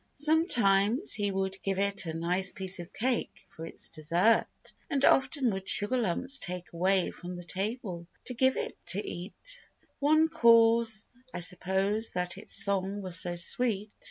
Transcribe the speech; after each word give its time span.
Sometimes 0.17 1.13
he 1.13 1.29
would 1.29 1.61
give 1.61 1.77
it 1.77 2.07
a 2.07 2.13
nice 2.15 2.51
piece 2.51 2.79
of 2.79 2.91
cake 2.91 3.45
For 3.49 3.67
its 3.67 3.87
dessert, 3.87 4.47
and 4.89 5.05
often 5.05 5.51
would 5.51 5.69
sugar 5.69 5.95
lumps 5.95 6.39
take 6.39 6.73
Away 6.73 7.11
from 7.11 7.35
the 7.35 7.43
table, 7.43 8.07
to 8.25 8.33
give 8.33 8.57
it 8.57 8.75
to 8.87 9.07
eat; 9.07 9.69
One 9.99 10.27
cause, 10.27 11.05
I 11.35 11.39
suppose, 11.41 12.09
that 12.13 12.35
its 12.35 12.65
song 12.65 13.03
was 13.03 13.19
so 13.19 13.35
sweet. 13.35 13.91